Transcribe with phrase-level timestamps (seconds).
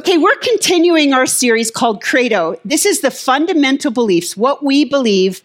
[0.00, 2.58] Okay, we're continuing our series called Credo.
[2.64, 5.42] This is the fundamental beliefs, what we believe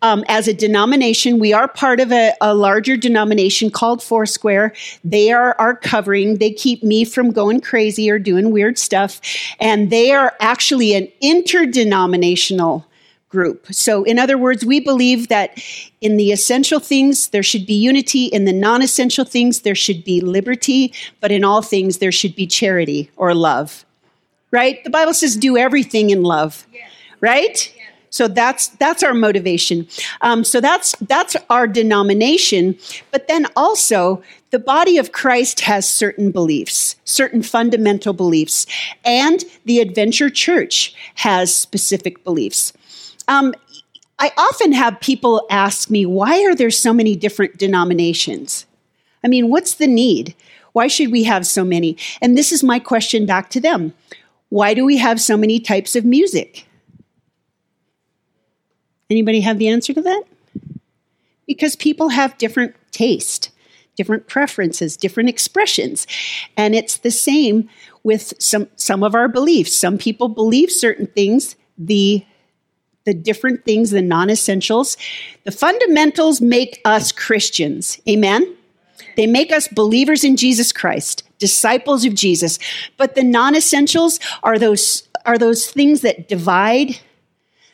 [0.00, 1.38] um, as a denomination.
[1.38, 4.72] We are part of a, a, larger denomination called Foursquare.
[5.04, 6.38] They are our covering.
[6.38, 9.20] They keep me from going crazy or doing weird stuff.
[9.60, 12.86] And they are actually an interdenominational
[13.28, 13.66] group.
[13.70, 15.62] So, in other words, we believe that
[16.00, 18.24] in the essential things, there should be unity.
[18.24, 20.94] In the non essential things, there should be liberty.
[21.20, 23.84] But in all things, there should be charity or love.
[24.50, 24.82] Right?
[24.84, 26.66] The Bible says, do everything in love.
[27.20, 27.72] Right?
[28.10, 29.86] So that's that's our motivation.
[30.20, 32.76] Um, so that's that's our denomination.
[33.12, 38.66] But then also the body of Christ has certain beliefs, certain fundamental beliefs,
[39.04, 42.72] and the Adventure Church has specific beliefs.
[43.28, 43.54] Um,
[44.18, 48.66] I often have people ask me, why are there so many different denominations?
[49.22, 50.34] I mean, what's the need?
[50.72, 51.96] Why should we have so many?
[52.20, 53.94] And this is my question back to them.
[54.50, 56.66] Why do we have so many types of music?
[59.08, 60.24] Anybody have the answer to that?
[61.46, 63.50] Because people have different taste,
[63.96, 66.06] different preferences, different expressions.
[66.56, 67.68] And it's the same
[68.02, 69.72] with some some of our beliefs.
[69.72, 72.24] Some people believe certain things, the
[73.04, 74.96] the different things, the non essentials.
[75.44, 78.00] The fundamentals make us Christians.
[78.08, 78.56] Amen?
[79.16, 82.60] They make us believers in Jesus Christ, disciples of Jesus.
[82.96, 87.00] But the non essentials are those, are those things that divide,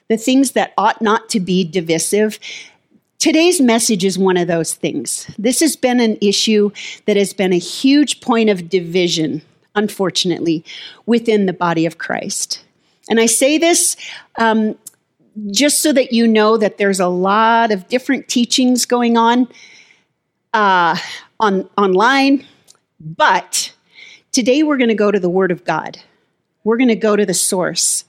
[0.09, 2.39] the things that ought not to be divisive.
[3.19, 5.27] Today's message is one of those things.
[5.39, 6.71] This has been an issue
[7.07, 9.43] that has been a huge point of division,
[9.75, 10.65] unfortunately,
[11.07, 12.63] within the body of Christ.
[13.09, 13.97] And I say this
[14.39, 14.77] um,
[15.51, 19.49] just so that you know that there's a lot of different teachings going on
[20.55, 20.97] uh,
[21.39, 22.45] on online,
[23.01, 23.73] but
[24.33, 25.99] today we're going to go to the Word of God.
[26.65, 28.05] We're going to go to the source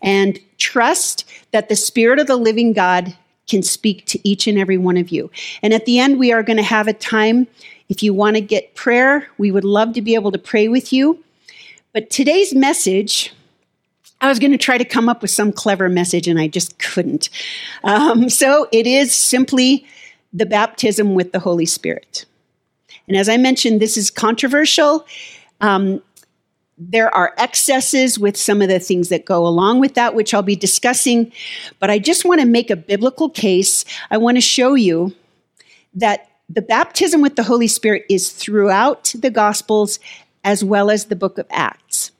[0.00, 3.16] and trust that the Spirit of the living God
[3.48, 5.30] can speak to each and every one of you.
[5.62, 7.46] And at the end, we are going to have a time.
[7.88, 10.92] If you want to get prayer, we would love to be able to pray with
[10.92, 11.22] you.
[11.92, 13.32] But today's message
[14.20, 16.78] I was going to try to come up with some clever message and I just
[16.78, 17.28] couldn't.
[17.84, 19.86] Um, so it is simply
[20.32, 22.24] the baptism with the Holy Spirit.
[23.08, 25.06] And as I mentioned, this is controversial.
[25.60, 26.02] Um,
[26.78, 30.42] there are excesses with some of the things that go along with that, which I'll
[30.42, 31.32] be discussing.
[31.78, 33.84] But I just want to make a biblical case.
[34.10, 35.14] I want to show you
[35.94, 39.98] that the baptism with the Holy Spirit is throughout the Gospels
[40.44, 42.12] as well as the book of Acts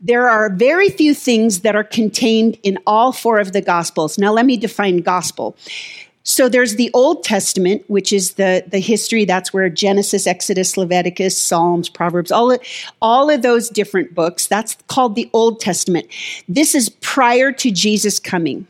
[0.00, 4.16] there are very few things that are contained in all four of the Gospels.
[4.18, 5.56] Now, let me define gospel.
[6.22, 9.24] So there's the Old Testament, which is the, the history.
[9.24, 12.60] That's where Genesis, Exodus, Leviticus, Psalms, Proverbs, all of,
[13.00, 14.46] all of those different books.
[14.46, 16.06] That's called the Old Testament.
[16.48, 18.66] This is prior to Jesus coming.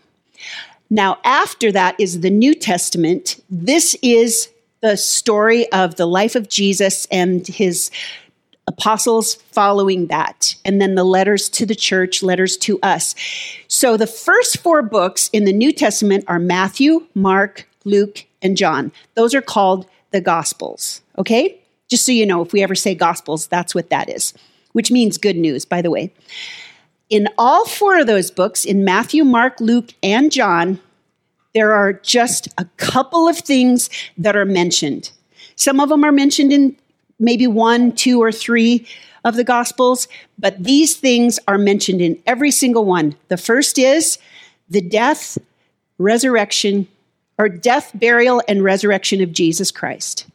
[0.91, 3.43] Now, after that is the New Testament.
[3.51, 4.49] This is
[4.81, 7.91] the story of the life of Jesus and his
[8.71, 13.15] apostles following that, and then the letters to the church, letters to us.
[13.69, 18.93] So the first four books in the New Testament are Matthew, Mark, Luke, and John.
[19.15, 21.59] Those are called the Gospels, okay?
[21.89, 24.33] Just so you know, if we ever say Gospels, that's what that is,
[24.73, 26.13] which means good news, by the way.
[27.11, 30.79] In all four of those books, in Matthew, Mark, Luke, and John,
[31.55, 35.11] there are just a couple of things that are mentioned.
[35.57, 36.77] Some of them are mentioned in
[37.21, 38.87] maybe one, two, or three
[39.25, 40.09] of the Gospels,
[40.39, 43.15] but these things are mentioned in every single one.
[43.29, 44.19] The first is
[44.69, 45.39] the death,
[45.99, 46.89] resurrection,
[47.39, 50.27] or death, burial, and resurrection of Jesus Christ.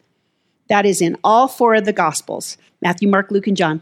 [0.70, 3.82] That is in all four of the Gospels Matthew, Mark, Luke, and John.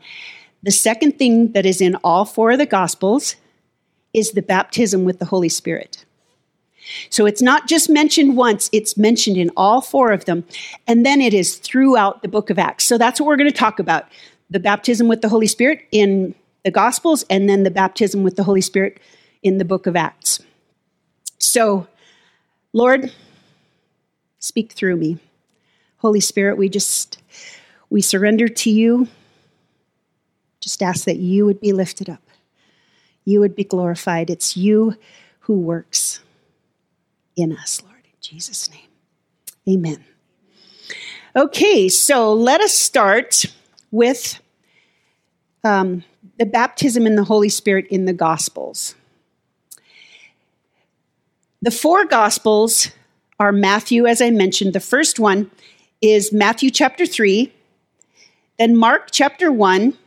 [0.61, 3.35] The second thing that is in all four of the Gospels
[4.13, 6.02] is the baptism with the Holy Spirit.
[7.09, 10.45] So it's not just mentioned once, it's mentioned in all four of them.
[10.87, 12.85] And then it is throughout the book of Acts.
[12.85, 14.07] So that's what we're going to talk about
[14.49, 18.43] the baptism with the Holy Spirit in the Gospels, and then the baptism with the
[18.43, 18.99] Holy Spirit
[19.41, 20.41] in the book of Acts.
[21.39, 21.87] So,
[22.71, 23.11] Lord,
[24.39, 25.17] speak through me.
[25.97, 27.19] Holy Spirit, we just
[27.89, 29.07] we surrender to you.
[30.59, 32.21] Just ask that you would be lifted up.
[33.25, 34.29] You would be glorified.
[34.29, 34.95] It's you
[35.41, 36.19] who works
[37.35, 38.89] in us, Lord, in Jesus' name.
[39.69, 40.03] Amen.
[41.35, 43.45] Okay, so let us start
[43.91, 44.39] with
[45.63, 46.03] um,
[46.37, 48.95] the baptism in the Holy Spirit in the Gospels.
[51.61, 52.91] The four Gospels
[53.39, 54.73] are Matthew, as I mentioned.
[54.73, 55.49] The first one
[56.01, 57.51] is Matthew chapter 3,
[58.59, 59.97] then Mark chapter 1,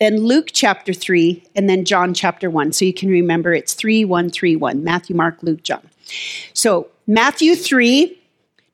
[0.00, 2.72] then Luke chapter 3, and then John chapter 1.
[2.72, 5.88] So you can remember it's 3 1 3 1 Matthew, Mark, Luke, John.
[6.54, 8.18] So Matthew 3,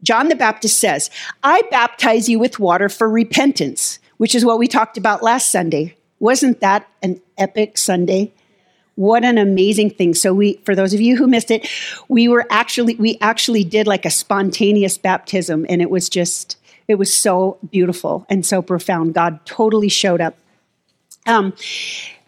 [0.02, 1.10] John the Baptist says,
[1.42, 5.96] I baptize you with water for repentance, which is what we talked about last Sunday.
[6.20, 8.32] Wasn't that an epic Sunday?
[8.96, 10.14] What an amazing thing.
[10.14, 11.68] So we for those of you who missed it,
[12.08, 16.56] we were actually we actually did like a spontaneous baptism and it was just
[16.86, 19.14] it was so beautiful and so profound.
[19.14, 20.36] God totally showed up.
[21.26, 21.54] Um,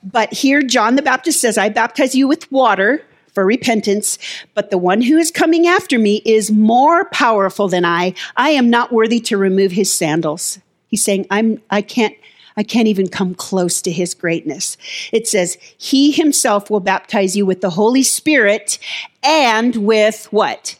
[0.02, 3.04] but here John the Baptist says, I baptize you with water
[3.36, 4.18] for repentance,
[4.54, 8.14] but the one who is coming after me is more powerful than I.
[8.34, 10.58] I am not worthy to remove his sandals.
[10.88, 12.14] He's saying, I'm I can't
[12.56, 14.78] I can't even come close to his greatness.
[15.12, 18.78] It says, He himself will baptize you with the Holy Spirit
[19.22, 20.78] and with what?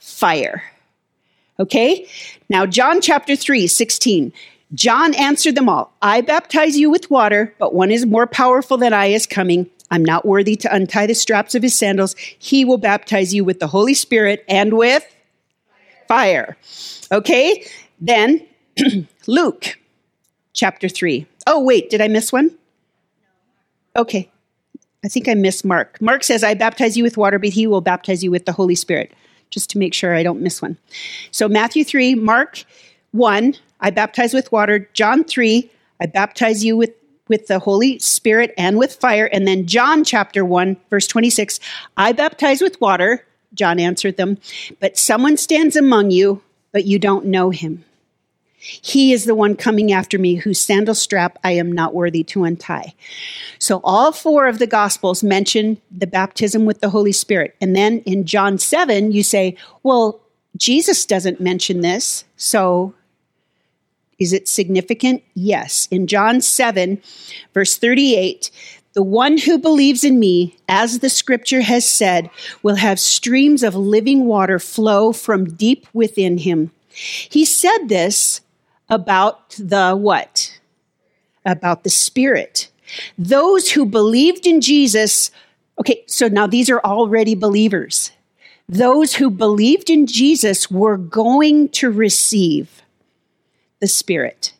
[0.00, 0.64] Fire.
[1.60, 2.08] Okay?
[2.48, 4.32] Now, John chapter 3, 16.
[4.74, 8.92] John answered them all I baptize you with water, but one is more powerful than
[8.92, 9.70] I is coming.
[9.90, 12.14] I'm not worthy to untie the straps of his sandals.
[12.38, 15.04] He will baptize you with the Holy Spirit and with
[16.06, 16.56] fire.
[17.10, 17.64] Okay?
[18.00, 18.46] Then,
[19.26, 19.78] Luke
[20.52, 21.26] chapter 3.
[21.46, 22.50] Oh, wait, did I miss one?
[23.96, 24.30] Okay.
[25.04, 26.00] I think I missed Mark.
[26.00, 28.74] Mark says, I baptize you with water, but he will baptize you with the Holy
[28.74, 29.12] Spirit,
[29.50, 30.76] just to make sure I don't miss one.
[31.30, 32.64] So, Matthew 3, Mark
[33.12, 34.88] 1, I baptize with water.
[34.92, 35.70] John 3,
[36.00, 36.90] I baptize you with,
[37.28, 39.26] with the Holy Spirit and with fire.
[39.26, 41.60] And then John chapter 1, verse 26,
[41.96, 43.24] I baptize with water.
[43.54, 44.38] John answered them,
[44.80, 46.42] but someone stands among you,
[46.72, 47.84] but you don't know him.
[48.58, 52.44] He is the one coming after me whose sandal strap I am not worthy to
[52.44, 52.92] untie.
[53.60, 57.54] So, all four of the Gospels mention the baptism with the Holy Spirit.
[57.60, 60.20] And then in John 7, you say, well,
[60.56, 62.24] Jesus doesn't mention this.
[62.36, 62.94] So,
[64.18, 65.22] is it significant?
[65.34, 65.86] Yes.
[65.90, 67.00] In John 7,
[67.54, 68.50] verse 38,
[68.94, 72.30] the one who believes in me, as the scripture has said,
[72.62, 76.72] will have streams of living water flow from deep within him.
[76.90, 78.40] He said this
[78.88, 80.58] about the what?
[81.44, 82.70] About the Spirit.
[83.16, 85.30] Those who believed in Jesus,
[85.78, 88.10] okay, so now these are already believers.
[88.68, 92.82] Those who believed in Jesus were going to receive
[93.80, 94.52] the Spirit.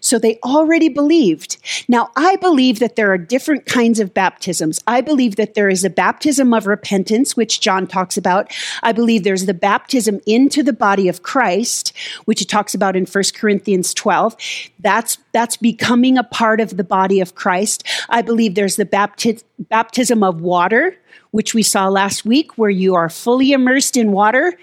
[0.00, 1.56] So they already believed.
[1.88, 4.80] Now, I believe that there are different kinds of baptisms.
[4.86, 8.52] I believe that there is a baptism of repentance, which John talks about.
[8.82, 11.92] I believe there's the baptism into the body of Christ,
[12.24, 14.36] which he talks about in 1 Corinthians 12.
[14.80, 17.84] That's, that's becoming a part of the body of Christ.
[18.08, 20.96] I believe there's the bapti- baptism of water,
[21.32, 24.56] which we saw last week, where you are fully immersed in water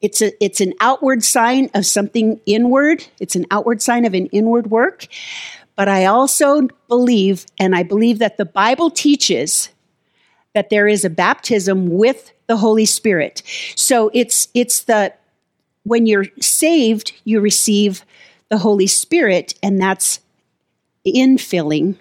[0.00, 3.06] it's a it's an outward sign of something inward.
[3.20, 5.06] It's an outward sign of an inward work.
[5.76, 9.68] But I also believe, and I believe that the Bible teaches
[10.54, 13.42] that there is a baptism with the Holy Spirit.
[13.76, 15.14] So it's it's the
[15.84, 18.04] when you're saved, you receive
[18.48, 20.20] the Holy Spirit, and that's
[21.06, 21.96] infilling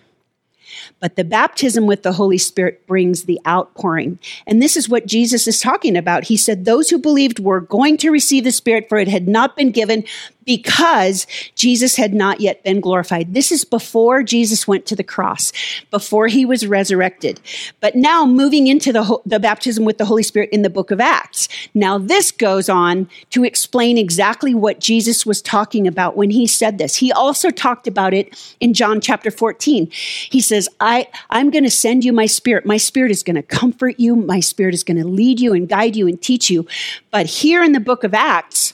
[1.00, 4.20] but the baptism with the Holy Spirit brings the outpouring.
[4.46, 6.26] And this is what Jesus is talking about.
[6.26, 9.56] He said, Those who believed were going to receive the Spirit, for it had not
[9.56, 10.04] been given
[10.48, 13.34] because Jesus had not yet been glorified.
[13.34, 15.52] This is before Jesus went to the cross,
[15.92, 17.42] before he was resurrected.
[17.82, 21.02] But now moving into the, the baptism with the Holy Spirit in the book of
[21.02, 21.50] Acts.
[21.74, 26.78] Now this goes on to explain exactly what Jesus was talking about when he said
[26.78, 26.96] this.
[26.96, 29.90] He also talked about it in John chapter 14.
[29.92, 32.66] He says, I, I'm going to send you my spirit.
[32.66, 34.16] My spirit is going to comfort you.
[34.16, 36.66] My spirit is going to lead you and guide you and teach you.
[37.12, 38.74] But here in the book of Acts,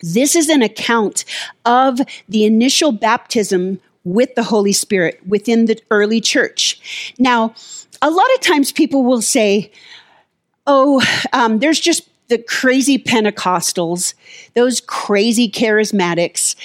[0.00, 1.24] this is an account
[1.64, 7.14] of the initial baptism with the Holy Spirit within the early church.
[7.16, 7.54] Now,
[8.02, 9.70] a lot of times people will say,
[10.66, 11.00] oh,
[11.32, 14.14] um, there's just the crazy Pentecostals,
[14.54, 16.56] those crazy charismatics.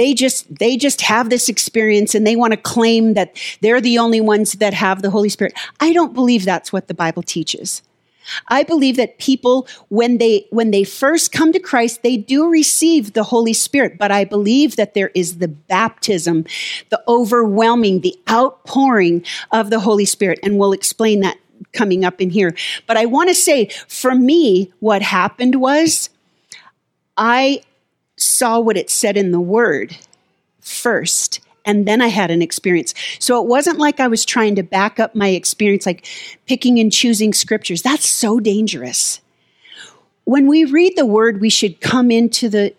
[0.00, 3.98] They just they just have this experience and they want to claim that they're the
[3.98, 5.52] only ones that have the Holy Spirit.
[5.78, 7.82] I don't believe that's what the Bible teaches.
[8.48, 13.12] I believe that people, when they, when they first come to Christ, they do receive
[13.12, 13.98] the Holy Spirit.
[13.98, 16.46] But I believe that there is the baptism,
[16.88, 20.38] the overwhelming, the outpouring of the Holy Spirit.
[20.42, 21.36] And we'll explain that
[21.74, 22.56] coming up in here.
[22.86, 26.08] But I want to say, for me, what happened was
[27.18, 27.60] I
[28.20, 29.96] saw what it said in the Word
[30.60, 32.94] first and then I had an experience.
[33.18, 36.06] So it wasn't like I was trying to back up my experience, like
[36.46, 37.82] picking and choosing scriptures.
[37.82, 39.20] That's so dangerous.
[40.24, 42.74] When we read the word, we should come into the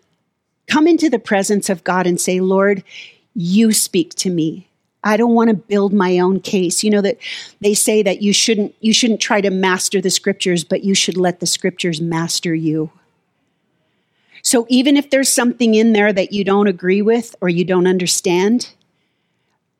[0.68, 2.84] come into the presence of God and say, Lord,
[3.36, 4.68] you speak to me.
[5.04, 6.84] I don't want to build my own case.
[6.84, 7.18] You know that
[7.60, 11.18] they say that you shouldn't you shouldn't try to master the scriptures, but you should
[11.18, 12.92] let the scriptures master you.
[14.44, 17.88] So even if there's something in there that you don't agree with or you don't
[17.88, 18.72] understand,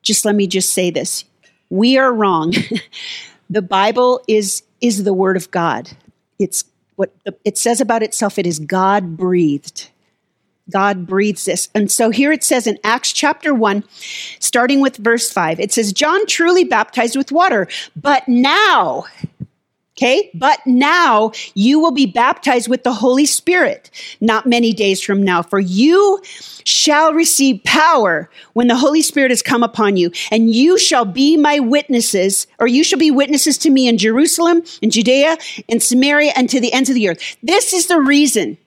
[0.02, 1.24] just let me just say this.
[1.70, 2.54] We are wrong.
[3.50, 5.90] the Bible is is the word of God.
[6.38, 6.64] It's
[6.96, 7.12] what
[7.44, 9.88] it says about itself it is God breathed.
[10.70, 11.68] God breathes this.
[11.74, 13.84] And so here it says in Acts chapter 1,
[14.38, 17.66] starting with verse 5, it says, John truly baptized with water,
[17.96, 19.04] but now,
[19.96, 25.22] okay, but now you will be baptized with the Holy Spirit not many days from
[25.22, 26.20] now, for you
[26.64, 31.36] shall receive power when the Holy Spirit has come upon you, and you shall be
[31.36, 35.36] my witnesses, or you shall be witnesses to me in Jerusalem, in Judea,
[35.68, 37.36] in Samaria, and to the ends of the earth.
[37.42, 38.58] This is the reason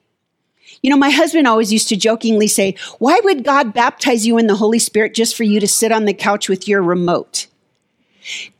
[0.82, 4.46] you know, my husband always used to jokingly say, Why would God baptize you in
[4.46, 7.48] the Holy Spirit just for you to sit on the couch with your remote?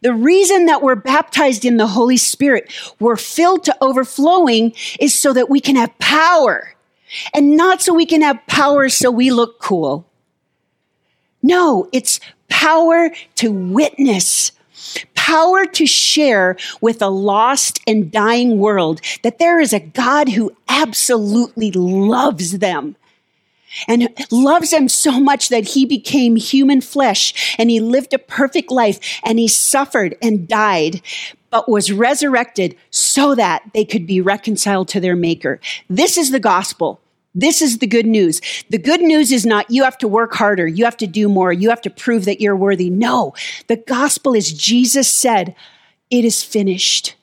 [0.02, 5.32] The reason that we're baptized in the Holy Spirit, we're filled to overflowing, is so
[5.32, 6.74] that we can have power.
[7.34, 10.06] And not so we can have power so we look cool.
[11.42, 14.52] No, it's power to witness
[15.14, 20.54] power to share with a lost and dying world that there is a God who
[20.68, 22.94] absolutely loves them
[23.88, 28.70] and loves them so much that he became human flesh and he lived a perfect
[28.70, 31.00] life and he suffered and died
[31.50, 35.60] but was resurrected so that they could be reconciled to their maker.
[35.88, 37.00] This is the gospel.
[37.34, 38.40] This is the good news.
[38.70, 41.52] The good news is not you have to work harder, you have to do more,
[41.52, 42.90] you have to prove that you're worthy.
[42.90, 43.34] No,
[43.68, 45.54] the gospel is Jesus said,
[46.10, 47.14] It is finished.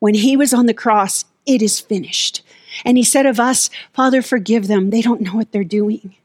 [0.00, 2.42] When he was on the cross, it is finished.
[2.84, 4.90] And he said of us, Father, forgive them.
[4.90, 6.16] They don't know what they're doing.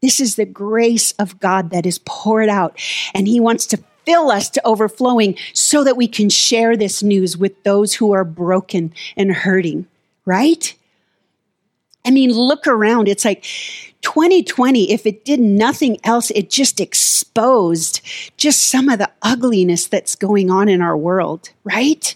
[0.00, 2.78] This is the grace of God that is poured out,
[3.14, 7.36] and he wants to fill us to overflowing so that we can share this news
[7.36, 9.86] with those who are broken and hurting,
[10.24, 10.74] right?
[12.04, 13.08] I mean, look around.
[13.08, 13.42] It's like
[14.00, 18.00] 2020, if it did nothing else, it just exposed
[18.36, 22.14] just some of the ugliness that's going on in our world, right?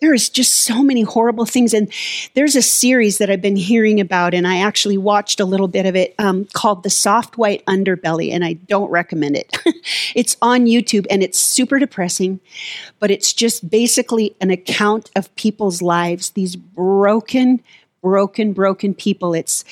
[0.00, 1.72] There is just so many horrible things.
[1.72, 1.90] And
[2.34, 5.86] there's a series that I've been hearing about, and I actually watched a little bit
[5.86, 9.56] of it um, called The Soft White Underbelly, and I don't recommend it.
[10.14, 12.40] it's on YouTube and it's super depressing,
[12.98, 17.62] but it's just basically an account of people's lives, these broken,
[18.02, 19.32] broken, broken people.
[19.32, 19.64] It's,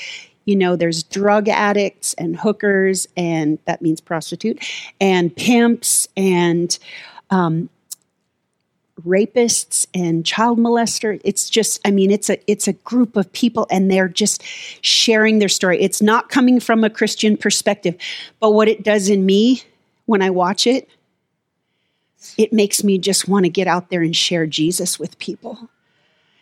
[0.44, 4.64] you know, there's drug addicts and hookers, and that means prostitute,
[5.00, 6.78] and pimps and
[7.30, 7.68] um,
[9.06, 11.20] rapists and child molester.
[11.24, 14.42] It's just, I mean, it's a it's a group of people, and they're just
[14.82, 15.80] sharing their story.
[15.80, 17.96] It's not coming from a Christian perspective,
[18.40, 19.62] but what it does in me
[20.06, 20.88] when I watch it,
[22.36, 25.68] it makes me just want to get out there and share Jesus with people.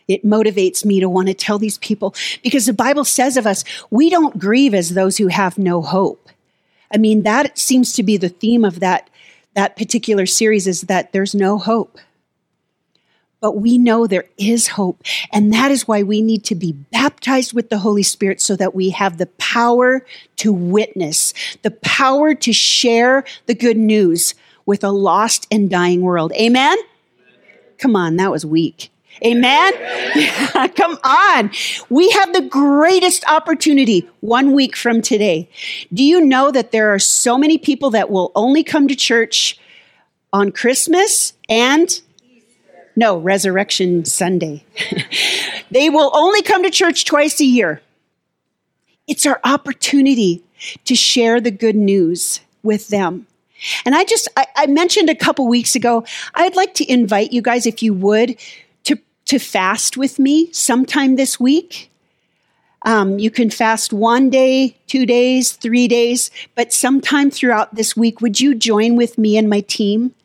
[0.07, 2.13] It motivates me to want to tell these people
[2.43, 6.29] because the Bible says of us, we don't grieve as those who have no hope.
[6.93, 9.09] I mean, that seems to be the theme of that,
[9.53, 11.97] that particular series is that there's no hope.
[13.41, 15.03] But we know there is hope.
[15.33, 18.75] And that is why we need to be baptized with the Holy Spirit so that
[18.75, 20.05] we have the power
[20.37, 21.33] to witness,
[21.63, 26.31] the power to share the good news with a lost and dying world.
[26.33, 26.77] Amen?
[27.79, 28.91] Come on, that was weak.
[29.25, 29.73] Amen?
[30.15, 31.51] Yeah, come on.
[31.89, 35.49] We have the greatest opportunity one week from today.
[35.93, 39.59] Do you know that there are so many people that will only come to church
[40.33, 42.01] on Christmas and
[42.95, 44.63] no, Resurrection Sunday.
[45.71, 47.81] they will only come to church twice a year.
[49.07, 50.43] It's our opportunity
[50.85, 53.27] to share the good news with them.
[53.85, 57.41] And I just, I, I mentioned a couple weeks ago, I'd like to invite you
[57.41, 58.37] guys, if you would,
[58.83, 61.89] to to fast with me sometime this week.
[62.83, 68.21] Um, you can fast one day, two days, three days, but sometime throughout this week,
[68.21, 70.15] would you join with me and my team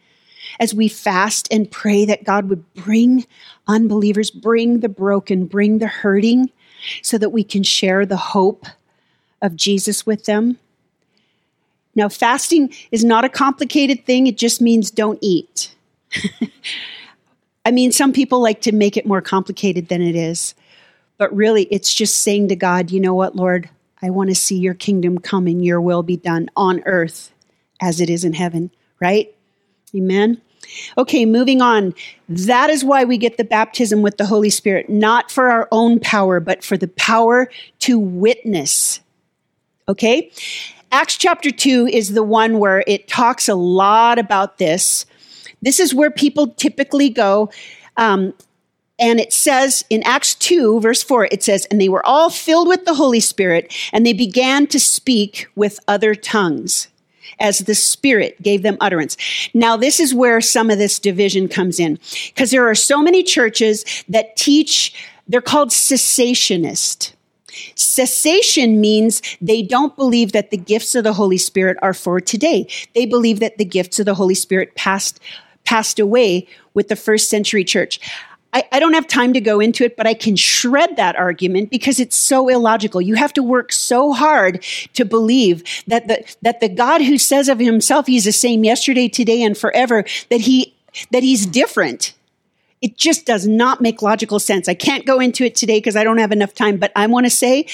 [0.59, 3.27] as we fast and pray that God would bring
[3.67, 6.51] unbelievers, bring the broken, bring the hurting,
[7.03, 8.67] so that we can share the hope
[9.43, 10.59] of Jesus with them?
[11.95, 15.75] Now, fasting is not a complicated thing, it just means don't eat.
[17.65, 20.55] I mean, some people like to make it more complicated than it is,
[21.19, 23.71] but really it's just saying to God, you know what, Lord,
[24.03, 27.33] I want to see your kingdom come and your will be done on earth
[27.81, 28.71] as it is in heaven,
[29.01, 29.35] right?
[29.95, 30.41] Amen.
[30.99, 31.94] Okay, moving on.
[32.28, 36.00] That is why we get the baptism with the Holy Spirit, not for our own
[36.00, 37.49] power, but for the power
[37.80, 39.00] to witness.
[39.88, 40.30] Okay?
[40.92, 45.06] Acts chapter 2 is the one where it talks a lot about this.
[45.62, 47.50] This is where people typically go.
[47.96, 48.35] Um,
[48.99, 52.68] and it says in Acts 2, verse 4, it says, And they were all filled
[52.68, 56.88] with the Holy Spirit, and they began to speak with other tongues
[57.38, 59.16] as the Spirit gave them utterance.
[59.54, 63.23] Now, this is where some of this division comes in, because there are so many
[63.23, 64.95] churches that teach,
[65.28, 67.12] they're called cessationist.
[67.75, 72.68] Cessation means they don't believe that the gifts of the Holy Spirit are for today.
[72.95, 75.21] They believe that the gifts of the Holy Spirit passed
[75.64, 77.99] passed away with the first century church.
[78.57, 81.69] I, I, don't have time to go into it, but I can shred that argument
[81.69, 83.03] because it's so illogical.
[83.03, 87.51] You have to work so hard to believe that the, that the God who says
[87.51, 90.75] of himself he's the same yesterday, today, and forever, that he,
[91.11, 92.15] that he's different.
[92.81, 94.71] It just does not make logical sense.
[94.71, 97.27] I can't go into it today because I don't have enough time, but I want
[97.27, 97.67] to say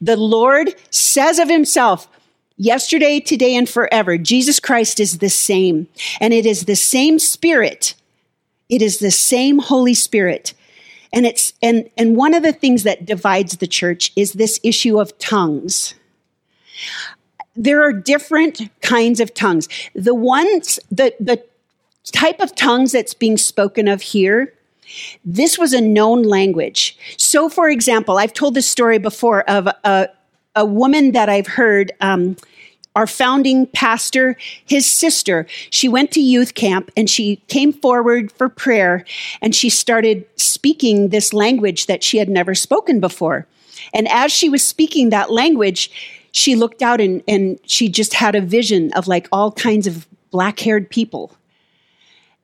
[0.00, 2.08] the Lord says of himself,
[2.56, 5.86] yesterday, today, and forever, Jesus Christ is the same.
[6.18, 7.94] And it is the same spirit
[8.70, 10.54] it is the same Holy Spirit.
[11.12, 15.00] And it's and and one of the things that divides the church is this issue
[15.00, 15.94] of tongues.
[17.56, 19.68] There are different kinds of tongues.
[19.94, 21.42] The ones the the
[22.12, 24.54] type of tongues that's being spoken of here
[25.24, 26.98] this was a known language.
[27.16, 30.08] So, for example, I've told this story before of a,
[30.56, 32.36] a woman that I've heard um,
[32.96, 38.48] our founding pastor, his sister, she went to youth camp and she came forward for
[38.48, 39.04] prayer
[39.40, 43.46] and she started speaking this language that she had never spoken before.
[43.94, 45.90] And as she was speaking that language,
[46.32, 50.06] she looked out and, and she just had a vision of like all kinds of
[50.30, 51.32] black haired people.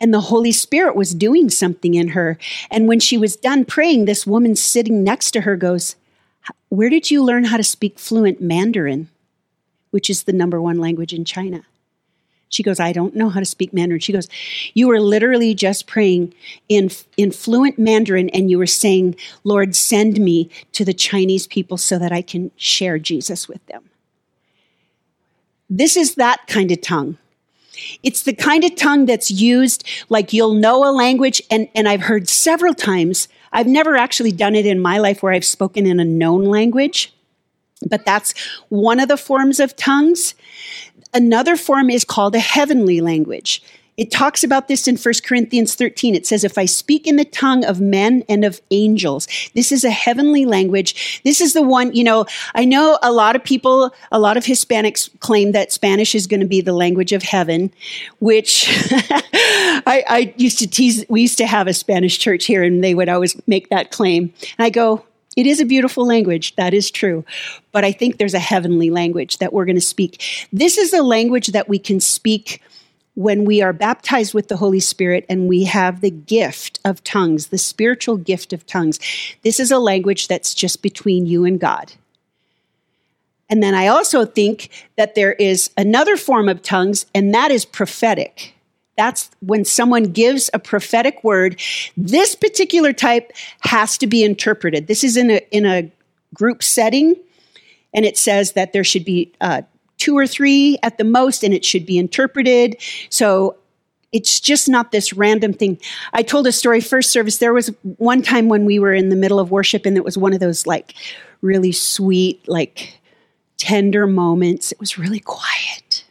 [0.01, 2.39] And the Holy Spirit was doing something in her.
[2.71, 5.97] And when she was done praying, this woman sitting next to her goes,
[6.69, 9.09] Where did you learn how to speak fluent Mandarin?
[9.91, 11.63] Which is the number one language in China.
[12.49, 14.01] She goes, I don't know how to speak Mandarin.
[14.01, 14.29] She goes,
[14.73, 16.33] You were literally just praying
[16.69, 21.77] in, in fluent Mandarin and you were saying, Lord, send me to the Chinese people
[21.77, 23.91] so that I can share Jesus with them.
[25.69, 27.19] This is that kind of tongue.
[28.03, 32.03] It's the kind of tongue that's used like you'll know a language, and, and I've
[32.03, 33.29] heard several times.
[33.53, 37.13] I've never actually done it in my life where I've spoken in a known language.
[37.87, 38.35] But that's
[38.69, 40.35] one of the forms of tongues.
[41.13, 43.63] Another form is called a heavenly language.
[43.97, 46.15] It talks about this in 1 Corinthians 13.
[46.15, 49.85] It says, If I speak in the tongue of men and of angels, this is
[49.85, 51.23] a heavenly language.
[51.25, 54.45] This is the one, you know, I know a lot of people, a lot of
[54.45, 57.73] Hispanics claim that Spanish is going to be the language of heaven,
[58.19, 61.05] which I, I used to tease.
[61.09, 64.35] We used to have a Spanish church here, and they would always make that claim.
[64.59, 65.05] And I go,
[65.37, 67.25] it is a beautiful language, that is true.
[67.71, 70.49] But I think there's a heavenly language that we're going to speak.
[70.53, 72.63] This is a language that we can speak
[73.15, 77.49] when we are baptized with the Holy Spirit and we have the gift of tongues,
[77.49, 78.99] the spiritual gift of tongues.
[79.43, 81.93] This is a language that's just between you and God.
[83.49, 87.65] And then I also think that there is another form of tongues, and that is
[87.65, 88.56] prophetic.
[88.97, 91.61] That's when someone gives a prophetic word.
[91.97, 94.87] This particular type has to be interpreted.
[94.87, 95.91] This is in a, in a
[96.35, 97.15] group setting,
[97.93, 99.63] and it says that there should be uh,
[99.99, 102.77] two or three at the most, and it should be interpreted.
[103.11, 103.57] So
[104.13, 105.79] it's just not this random thing.
[106.13, 107.39] I told a story first service.
[107.39, 110.17] There was one time when we were in the middle of worship, and it was
[110.17, 110.95] one of those like
[111.43, 112.99] really sweet, like
[113.59, 114.73] tender moments.
[114.73, 116.06] It was really quiet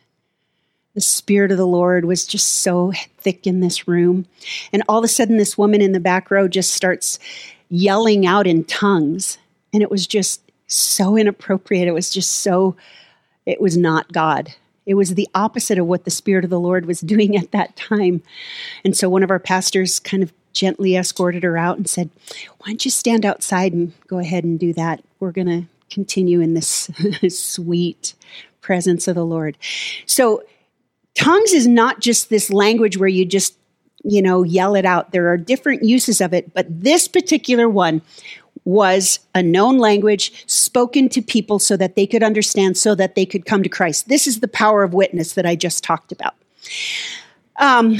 [0.95, 4.25] the Spirit of the Lord was just so thick in this room.
[4.73, 7.19] And all of a sudden, this woman in the back row just starts
[7.69, 9.37] yelling out in tongues.
[9.73, 11.87] And it was just so inappropriate.
[11.87, 12.75] It was just so,
[13.45, 14.55] it was not God.
[14.85, 17.75] It was the opposite of what the Spirit of the Lord was doing at that
[17.75, 18.23] time.
[18.83, 22.09] And so one of our pastors kind of gently escorted her out and said,
[22.59, 25.03] Why don't you stand outside and go ahead and do that?
[25.19, 26.89] We're going to continue in this
[27.29, 28.13] sweet
[28.61, 29.57] presence of the Lord.
[30.05, 30.43] So,
[31.15, 33.57] tongues is not just this language where you just,
[34.03, 35.11] you know, yell it out.
[35.11, 38.01] There are different uses of it, but this particular one
[38.65, 43.25] was a known language spoken to people so that they could understand, so that they
[43.25, 44.09] could come to Christ.
[44.09, 46.35] This is the power of witness that I just talked about.
[47.57, 47.97] Um,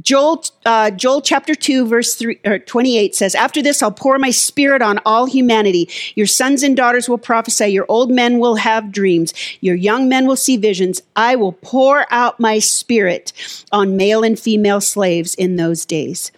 [0.00, 4.30] Joel, uh, Joel chapter 2, verse 3, or 28 says, After this, I'll pour my
[4.30, 5.88] spirit on all humanity.
[6.14, 7.66] Your sons and daughters will prophesy.
[7.68, 9.34] Your old men will have dreams.
[9.60, 11.02] Your young men will see visions.
[11.14, 13.32] I will pour out my spirit
[13.70, 16.32] on male and female slaves in those days.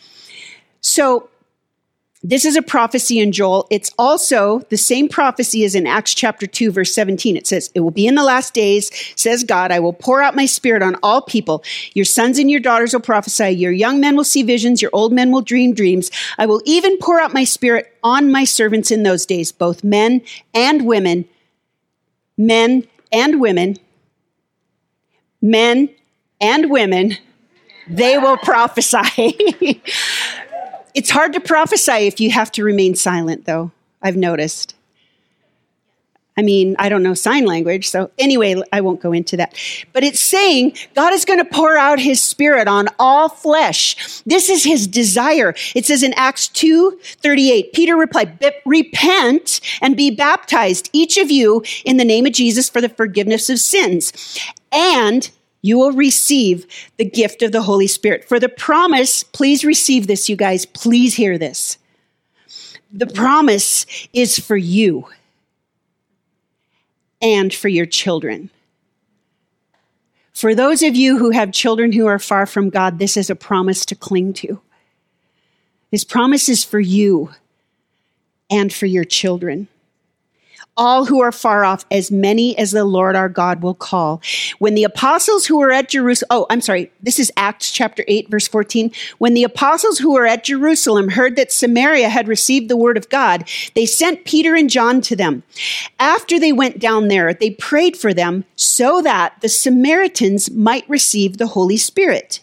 [0.81, 1.29] So,
[2.27, 3.67] This is a prophecy in Joel.
[3.69, 7.37] It's also the same prophecy as in Acts chapter 2, verse 17.
[7.37, 10.35] It says, It will be in the last days, says God, I will pour out
[10.35, 11.63] my spirit on all people.
[11.93, 13.51] Your sons and your daughters will prophesy.
[13.51, 14.81] Your young men will see visions.
[14.81, 16.11] Your old men will dream dreams.
[16.39, 20.23] I will even pour out my spirit on my servants in those days, both men
[20.55, 21.27] and women,
[22.39, 23.77] men and women,
[25.43, 25.91] men
[26.41, 27.19] and women.
[27.87, 29.83] They will prophesy.
[30.95, 34.75] It's hard to prophesy if you have to remain silent, though, I've noticed.
[36.37, 39.57] I mean, I don't know sign language, so anyway, I won't go into that.
[39.93, 44.23] But it's saying God is going to pour out his spirit on all flesh.
[44.23, 45.55] This is his desire.
[45.77, 51.63] It says in Acts 2 38, Peter replied, Repent and be baptized, each of you,
[51.85, 54.13] in the name of Jesus for the forgiveness of sins.
[54.73, 55.31] And
[55.65, 56.67] you will receive
[56.99, 58.23] the gift of the Holy Spirit.
[58.29, 60.67] For the promise, please receive this, you guys.
[60.67, 61.79] Please hear this.
[62.93, 65.09] The promise is for you
[67.23, 68.51] and for your children.
[70.35, 73.35] For those of you who have children who are far from God, this is a
[73.35, 74.61] promise to cling to.
[75.91, 77.31] This promise is for you
[78.51, 79.69] and for your children
[80.77, 84.21] all who are far off, as many as the Lord our God will call.
[84.59, 88.31] When the apostles who were at Jerusalem, oh, I'm sorry, this is Acts chapter 8,
[88.31, 88.91] verse 14.
[89.19, 93.09] When the apostles who were at Jerusalem heard that Samaria had received the word of
[93.09, 95.43] God, they sent Peter and John to them.
[95.99, 101.37] After they went down there, they prayed for them so that the Samaritans might receive
[101.37, 102.41] the Holy Spirit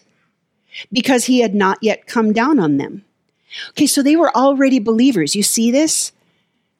[0.90, 3.04] because he had not yet come down on them.
[3.70, 5.36] Okay, so they were already believers.
[5.36, 6.12] You see this?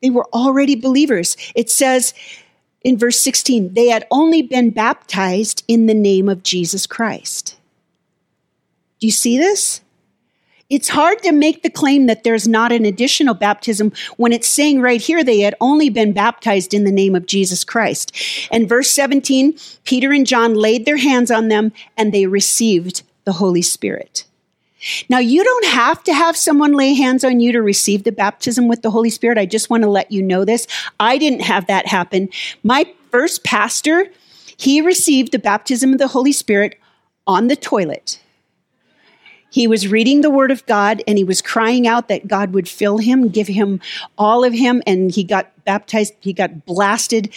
[0.02, 1.36] They were already believers.
[1.54, 2.12] It says
[2.82, 7.56] in verse 16, they had only been baptized in the name of Jesus Christ.
[8.98, 9.80] Do you see this?
[10.68, 14.80] It's hard to make the claim that there's not an additional baptism when it's saying
[14.80, 18.16] right here they had only been baptized in the name of Jesus Christ.
[18.50, 23.32] And verse 17, Peter and John laid their hands on them and they received the
[23.32, 24.24] Holy Spirit.
[25.08, 28.68] Now, you don't have to have someone lay hands on you to receive the baptism
[28.68, 29.38] with the Holy Spirit.
[29.38, 30.66] I just want to let you know this.
[30.98, 32.28] I didn't have that happen.
[32.62, 34.06] My first pastor,
[34.56, 36.78] he received the baptism of the Holy Spirit
[37.26, 38.20] on the toilet.
[39.50, 42.66] He was reading the Word of God and he was crying out that God would
[42.66, 43.80] fill him, give him
[44.16, 46.14] all of him, and he got baptized.
[46.20, 47.28] He got blasted.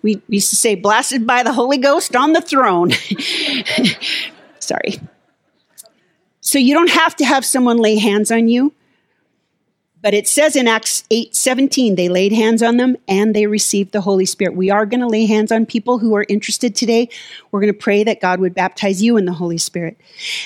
[0.00, 2.92] We used to say, blasted by the Holy Ghost on the throne.
[4.60, 4.98] Sorry.
[6.48, 8.72] So you don't have to have someone lay hands on you.
[10.00, 13.92] But it says in Acts 8 17, they laid hands on them and they received
[13.92, 14.56] the Holy Spirit.
[14.56, 17.10] We are going to lay hands on people who are interested today.
[17.50, 19.98] We're going to pray that God would baptize you in the Holy Spirit.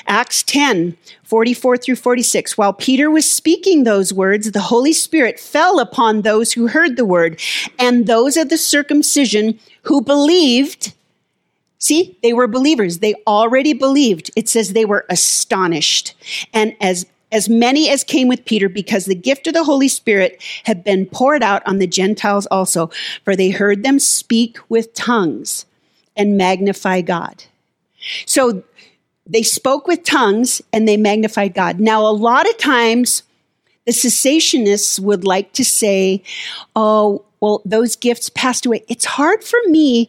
[0.08, 2.58] Acts 10 44 through 46.
[2.58, 7.04] While Peter was speaking those words, the Holy Spirit fell upon those who heard the
[7.04, 7.40] word,
[7.78, 10.94] and those of the circumcision who believed
[11.82, 12.98] See, they were believers.
[13.00, 14.30] They already believed.
[14.36, 16.14] It says they were astonished.
[16.54, 20.40] And as as many as came with Peter, because the gift of the Holy Spirit
[20.62, 22.88] had been poured out on the Gentiles also,
[23.24, 25.66] for they heard them speak with tongues
[26.16, 27.42] and magnify God.
[28.26, 28.62] So
[29.26, 31.80] they spoke with tongues and they magnified God.
[31.80, 33.24] Now, a lot of times,
[33.86, 36.22] the cessationists would like to say,
[36.76, 38.84] oh, well, those gifts passed away.
[38.88, 40.08] It's hard for me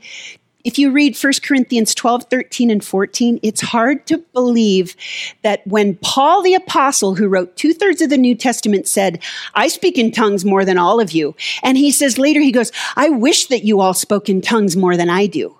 [0.63, 4.95] if you read 1 Corinthians 12, 13, and 14, it's hard to believe
[5.41, 9.21] that when Paul the Apostle, who wrote two thirds of the New Testament, said,
[9.55, 11.35] I speak in tongues more than all of you.
[11.63, 14.95] And he says later, he goes, I wish that you all spoke in tongues more
[14.95, 15.57] than I do.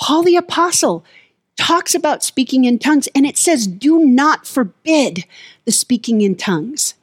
[0.00, 1.04] Paul the Apostle
[1.56, 5.24] talks about speaking in tongues, and it says, do not forbid
[5.64, 6.94] the speaking in tongues.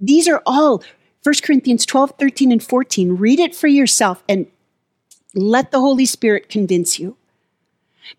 [0.00, 0.82] These are all
[1.24, 3.16] 1 Corinthians 12, 13, and 14.
[3.16, 4.46] Read it for yourself and
[5.34, 7.16] let the Holy Spirit convince you.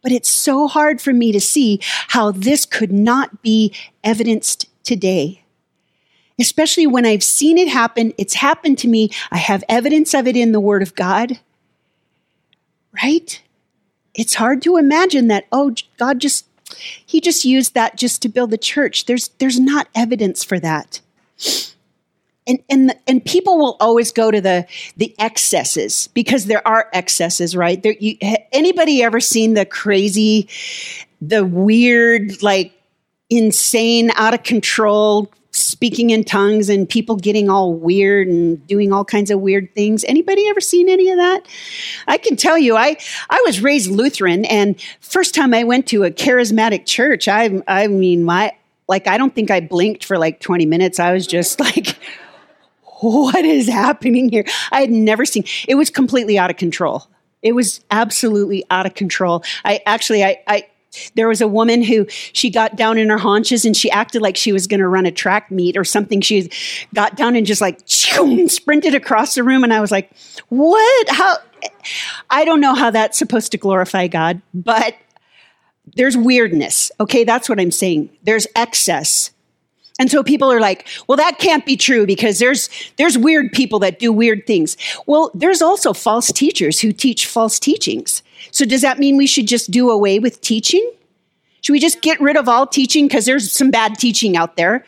[0.01, 3.73] But it's so hard for me to see how this could not be
[4.04, 5.43] evidenced today.
[6.39, 8.13] Especially when I've seen it happen.
[8.17, 9.10] It's happened to me.
[9.32, 11.39] I have evidence of it in the Word of God.
[13.04, 13.41] Right?
[14.13, 16.45] It's hard to imagine that, oh, God just,
[17.06, 19.06] He just used that just to build the church.
[19.06, 21.01] There's, there's not evidence for that
[22.47, 24.65] and and and people will always go to the
[24.97, 27.81] the excesses because there are excesses, right?
[27.81, 28.17] There, you,
[28.51, 30.47] anybody ever seen the crazy,
[31.21, 32.73] the weird, like
[33.29, 39.05] insane, out of control speaking in tongues and people getting all weird and doing all
[39.05, 40.03] kinds of weird things.
[40.03, 41.47] Anybody ever seen any of that?
[42.08, 42.97] I can tell you, I
[43.29, 47.88] I was raised Lutheran, and first time I went to a charismatic church, I I
[47.88, 48.53] mean my
[48.88, 50.99] like I don't think I blinked for like twenty minutes.
[50.99, 51.97] I was just like
[52.99, 54.45] what is happening here?
[54.71, 57.08] I had never seen it was completely out of control.
[57.41, 59.43] It was absolutely out of control.
[59.63, 60.67] I actually I, I
[61.15, 64.38] there was a woman who she got down in her haunches and she acted like
[64.38, 66.21] she was going to run a track meet or something.
[66.21, 66.49] She
[66.93, 69.63] got down and just like sprinted across the room.
[69.63, 70.12] And I was like,
[70.49, 71.10] what?
[71.10, 71.38] How?
[72.29, 74.95] I don't know how that's supposed to glorify God, but
[75.95, 76.91] there's weirdness.
[76.99, 77.23] Okay.
[77.23, 78.10] That's what I'm saying.
[78.23, 79.31] There's excess.
[79.97, 83.79] And so people are like, well, that can't be true because there's, there's weird people
[83.79, 84.75] that do weird things.
[85.05, 88.21] Well, there's also false teachers who teach false teachings.
[88.51, 90.89] So does that mean we should just do away with teaching?
[91.62, 94.86] Should we just get rid of all teaching because there's some bad teaching out there?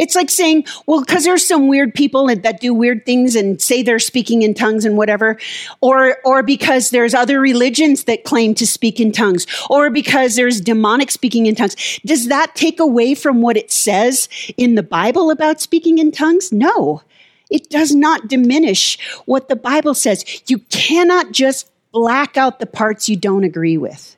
[0.00, 3.82] It's like saying, well, because there's some weird people that do weird things and say
[3.82, 5.38] they're speaking in tongues and whatever,
[5.82, 10.58] or or because there's other religions that claim to speak in tongues, or because there's
[10.58, 12.00] demonic speaking in tongues.
[12.06, 16.50] Does that take away from what it says in the Bible about speaking in tongues?
[16.50, 17.02] No.
[17.50, 20.24] It does not diminish what the Bible says.
[20.46, 24.16] You cannot just black out the parts you don't agree with.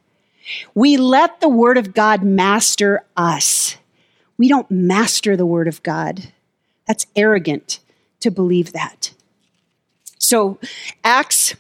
[0.77, 3.79] We let the Word of God master us.
[4.43, 6.33] We don't master the Word of God.
[6.89, 7.79] That's arrogant
[8.19, 9.13] to believe that.
[10.19, 10.59] So,
[11.05, 11.55] Acts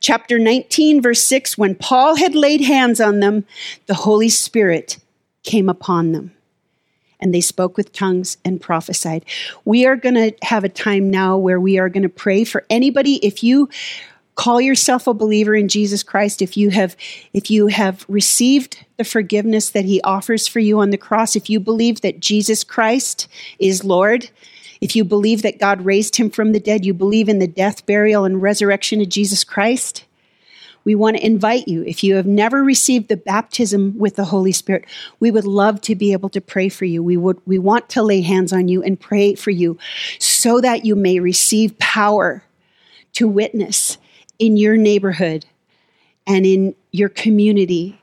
[0.00, 3.44] chapter 19, verse 6 when Paul had laid hands on them,
[3.84, 4.96] the Holy Spirit
[5.42, 6.32] came upon them.
[7.20, 9.26] And they spoke with tongues and prophesied.
[9.66, 12.64] We are going to have a time now where we are going to pray for
[12.70, 13.16] anybody.
[13.16, 13.68] If you
[14.34, 16.96] call yourself a believer in Jesus Christ, if you have
[17.32, 21.50] if you have received the forgiveness that he offers for you on the cross, if
[21.50, 24.30] you believe that Jesus Christ is Lord,
[24.80, 27.84] if you believe that God raised him from the dead, you believe in the death,
[27.86, 30.04] burial and resurrection of Jesus Christ,
[30.84, 31.82] we want to invite you.
[31.82, 34.86] If you have never received the baptism with the Holy Spirit,
[35.18, 37.02] we would love to be able to pray for you.
[37.02, 39.78] We would we want to lay hands on you and pray for you
[40.18, 42.42] so that you may receive power
[43.12, 43.98] to witness
[44.40, 45.46] in your neighborhood
[46.26, 48.00] and in your community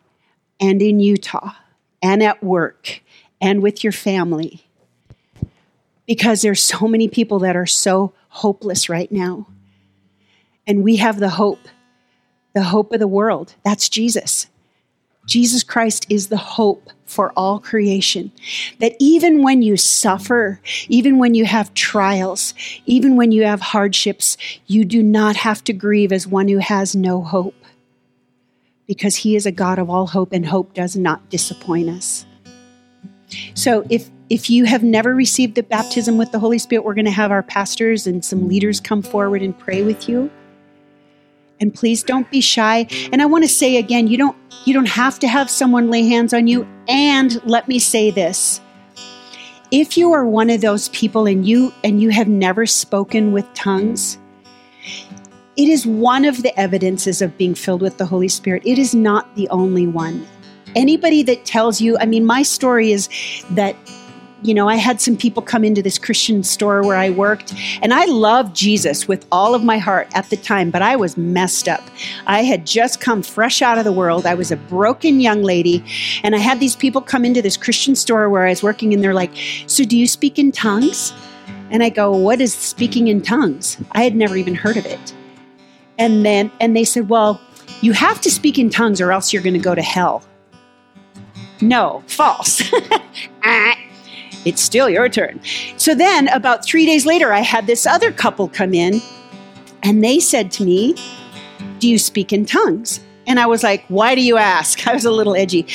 [0.61, 1.51] and in Utah
[2.01, 3.01] and at work
[3.41, 4.63] and with your family.
[6.05, 9.47] Because there's so many people that are so hopeless right now.
[10.65, 11.67] And we have the hope,
[12.53, 13.55] the hope of the world.
[13.65, 14.47] That's Jesus.
[15.27, 18.31] Jesus Christ is the hope for all creation.
[18.79, 22.53] That even when you suffer, even when you have trials,
[22.85, 26.95] even when you have hardships, you do not have to grieve as one who has
[26.95, 27.55] no hope.
[28.87, 32.25] Because he is a God of all hope, and hope does not disappoint us.
[33.53, 37.05] So if if you have never received the baptism with the Holy Spirit, we're going
[37.05, 40.29] to have our pastors and some leaders come forward and pray with you.
[41.59, 42.87] And please don't be shy.
[43.11, 46.07] And I want to say again, you don't you don't have to have someone lay
[46.07, 46.67] hands on you.
[46.87, 48.61] And let me say this.
[49.71, 53.51] If you are one of those people and you and you have never spoken with
[53.53, 54.17] tongues,
[55.57, 58.61] it is one of the evidences of being filled with the Holy Spirit.
[58.65, 60.25] It is not the only one.
[60.75, 63.09] Anybody that tells you, I mean, my story is
[63.51, 63.75] that
[64.43, 67.93] you know, I had some people come into this Christian store where I worked, and
[67.93, 71.67] I loved Jesus with all of my heart at the time, but I was messed
[71.67, 71.81] up.
[72.27, 74.25] I had just come fresh out of the world.
[74.25, 75.83] I was a broken young lady,
[76.23, 79.03] and I had these people come into this Christian store where I was working, and
[79.03, 79.31] they're like,
[79.67, 81.13] So, do you speak in tongues?
[81.71, 83.77] And I go, What is speaking in tongues?
[83.93, 85.13] I had never even heard of it.
[85.97, 87.41] And then, and they said, Well,
[87.81, 90.23] you have to speak in tongues or else you're going to go to hell.
[91.61, 92.61] No, false.
[93.43, 93.77] Ah,
[94.45, 95.39] it's still your turn.
[95.77, 99.01] So then, about three days later, I had this other couple come in
[99.83, 100.95] and they said to me,
[101.79, 102.99] Do you speak in tongues?
[103.25, 104.87] And I was like, Why do you ask?
[104.87, 105.67] I was a little edgy.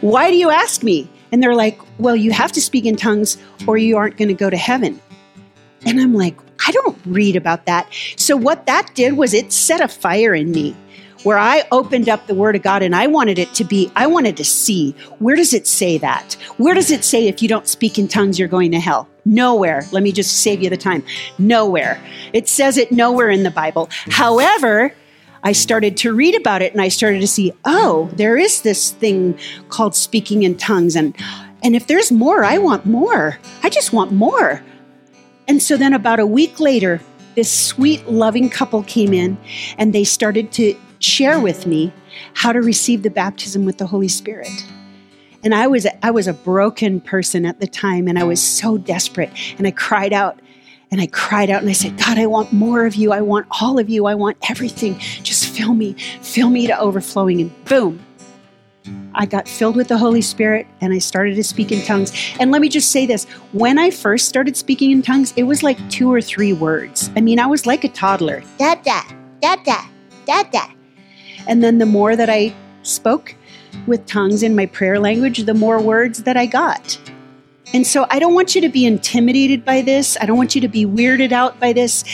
[0.00, 1.08] Why do you ask me?
[1.32, 4.34] And they're like, Well, you have to speak in tongues or you aren't going to
[4.34, 5.00] go to heaven.
[5.86, 7.90] And I'm like, I don't read about that.
[8.16, 10.76] So, what that did was it set a fire in me
[11.22, 14.06] where I opened up the Word of God and I wanted it to be, I
[14.06, 16.34] wanted to see where does it say that?
[16.56, 19.08] Where does it say if you don't speak in tongues, you're going to hell?
[19.24, 19.84] Nowhere.
[19.92, 21.04] Let me just save you the time.
[21.38, 22.00] Nowhere.
[22.32, 23.88] It says it nowhere in the Bible.
[24.08, 24.94] However,
[25.42, 28.92] I started to read about it and I started to see, oh, there is this
[28.92, 30.96] thing called speaking in tongues.
[30.96, 31.16] And,
[31.62, 33.38] and if there's more, I want more.
[33.62, 34.62] I just want more.
[35.48, 37.00] And so then about a week later,
[37.34, 39.38] this sweet, loving couple came in
[39.78, 41.92] and they started to share with me
[42.34, 44.66] how to receive the baptism with the Holy Spirit.
[45.42, 48.78] And I was I was a broken person at the time and I was so
[48.78, 50.38] desperate and I cried out
[50.90, 53.12] and I cried out and I said, God, I want more of you.
[53.12, 54.06] I want all of you.
[54.06, 54.98] I want everything.
[55.22, 57.40] Just fill me, fill me to overflowing.
[57.40, 58.04] And boom,
[59.14, 62.12] I got filled with the Holy Spirit and I started to speak in tongues.
[62.38, 65.62] And let me just say this when I first started speaking in tongues, it was
[65.62, 67.10] like two or three words.
[67.16, 69.02] I mean, I was like a toddler da da,
[69.40, 69.86] da da,
[70.26, 70.79] da da.
[71.46, 73.34] And then the more that I spoke
[73.86, 76.98] with tongues in my prayer language, the more words that I got.
[77.72, 80.16] And so I don't want you to be intimidated by this.
[80.20, 82.04] I don't want you to be weirded out by this.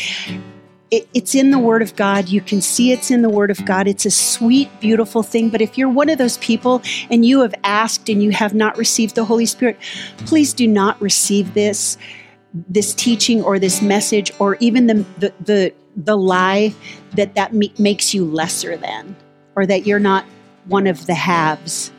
[0.90, 2.28] It, it's in the Word of God.
[2.28, 3.88] You can see it's in the Word of God.
[3.88, 5.48] It's a sweet, beautiful thing.
[5.48, 8.76] But if you're one of those people and you have asked and you have not
[8.76, 9.78] received the Holy Spirit,
[10.18, 11.96] please do not receive this,
[12.68, 16.74] this teaching or this message, or even the the the, the lie
[17.14, 19.16] that that makes you lesser than,
[19.54, 20.24] or that you're not
[20.66, 21.92] one of the haves.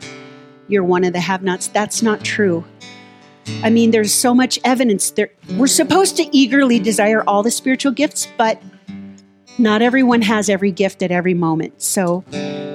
[0.68, 1.68] You're one of the have-nots.
[1.68, 2.64] That's not true.
[3.62, 5.30] I mean, there's so much evidence there.
[5.56, 8.60] We're supposed to eagerly desire all the spiritual gifts, but
[9.56, 11.80] not everyone has every gift at every moment.
[11.80, 12.22] So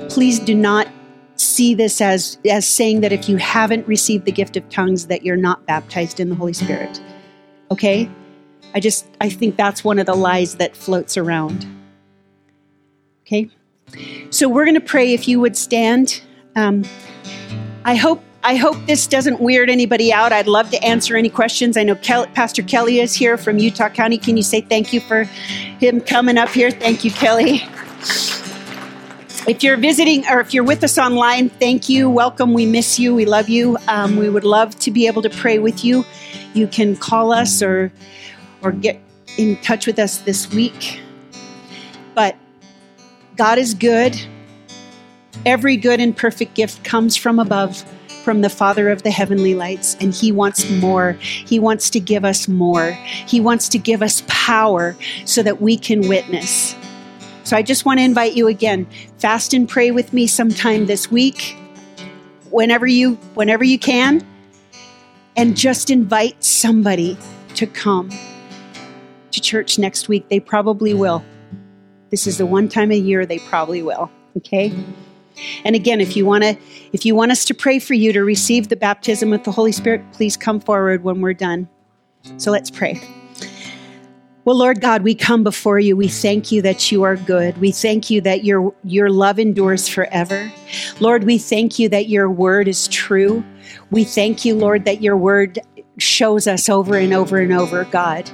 [0.10, 0.88] please do not
[1.36, 5.24] see this as as saying that if you haven't received the gift of tongues that
[5.24, 7.00] you're not baptized in the Holy Spirit.
[7.74, 8.10] Okay?
[8.76, 11.66] I just I think that's one of the lies that floats around.
[13.26, 13.50] Okay?
[14.30, 16.22] So we're going to pray if you would stand.
[16.56, 16.86] Um,
[17.84, 20.32] I hope I hope this doesn't weird anybody out.
[20.32, 21.78] I'd love to answer any questions.
[21.78, 24.18] I know Pastor Kelly is here from Utah County.
[24.18, 26.70] Can you say thank you for him coming up here?
[26.70, 27.64] Thank you, Kelly.
[29.48, 32.10] If you're visiting or if you're with us online, thank you.
[32.10, 32.54] Welcome.
[32.54, 33.16] We miss you.
[33.16, 33.78] We love you.
[33.88, 36.06] Um, we would love to be able to pray with you.
[36.54, 37.92] You can call us or
[38.62, 39.00] or get
[39.38, 41.02] in touch with us this week.
[42.16, 42.36] But
[43.36, 44.20] God is good.
[45.46, 47.84] Every good and perfect gift comes from above
[48.24, 51.14] from the Father of the heavenly lights, and He wants more.
[51.20, 52.92] He wants to give us more.
[53.28, 56.76] He wants to give us power so that we can witness.
[57.44, 58.88] So I just want to invite you again,
[59.18, 61.58] fast and pray with me sometime this week,
[62.50, 64.26] whenever you whenever you can,
[65.36, 67.18] and just invite somebody
[67.56, 68.10] to come
[69.32, 70.30] to church next week.
[70.30, 71.24] They probably will.
[72.10, 74.12] This is the one time a year they probably will.
[74.38, 74.74] Okay?
[75.66, 76.58] And again, if you want to
[76.92, 79.72] if you want us to pray for you to receive the baptism with the Holy
[79.72, 81.68] Spirit, please come forward when we're done.
[82.38, 83.02] So let's pray.
[84.46, 85.96] Well, Lord God, we come before you.
[85.96, 87.58] We thank you that you are good.
[87.60, 90.52] We thank you that your, your love endures forever.
[91.00, 93.44] Lord, we thank you that your word is true.
[93.90, 95.60] We thank you, Lord, that your word
[95.98, 98.30] shows us over and over and over, God,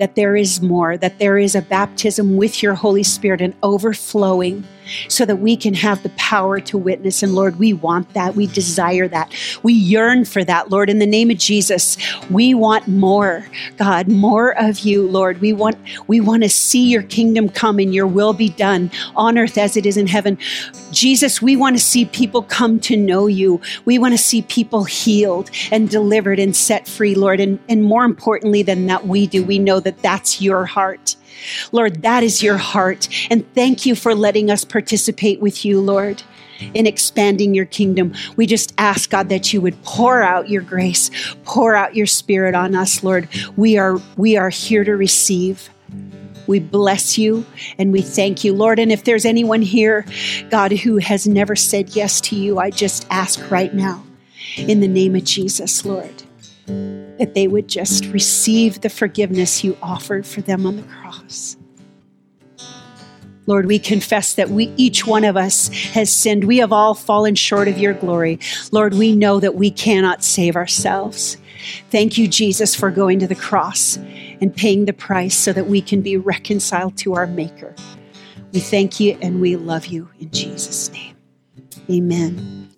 [0.00, 4.66] that there is more, that there is a baptism with your Holy Spirit and overflowing
[5.08, 7.22] so that we can have the power to witness.
[7.22, 8.34] And Lord, we want that.
[8.34, 9.32] We desire that.
[9.62, 10.90] We yearn for that, Lord.
[10.90, 11.96] In the name of Jesus,
[12.30, 15.40] we want more, God, more of you, Lord.
[15.40, 19.38] We want we want to see your kingdom come and your will be done on
[19.38, 20.38] earth as it is in heaven.
[20.90, 23.60] Jesus, we want to see people come to know you.
[23.84, 27.40] We want to see people healed and delivered and set free, Lord.
[27.40, 29.44] And, and more importantly than that, we do.
[29.44, 31.16] We know that that's your heart.
[31.72, 33.08] Lord, that is your heart.
[33.30, 36.22] And thank you for letting us participate with you, Lord,
[36.74, 38.14] in expanding your kingdom.
[38.36, 41.10] We just ask, God, that you would pour out your grace,
[41.44, 43.28] pour out your spirit on us, Lord.
[43.56, 45.70] We are, we are here to receive.
[46.46, 47.46] We bless you
[47.78, 48.78] and we thank you, Lord.
[48.78, 50.04] And if there's anyone here,
[50.50, 54.04] God, who has never said yes to you, I just ask right now,
[54.58, 56.23] in the name of Jesus, Lord
[56.66, 61.56] that they would just receive the forgiveness you offered for them on the cross.
[63.46, 66.44] Lord, we confess that we, each one of us has sinned.
[66.44, 68.38] We have all fallen short of your glory.
[68.72, 71.36] Lord, we know that we cannot save ourselves.
[71.90, 73.96] Thank you, Jesus, for going to the cross
[74.40, 77.74] and paying the price so that we can be reconciled to our Maker.
[78.52, 81.16] We thank you and we love you in Jesus' name.
[81.90, 82.70] Amen.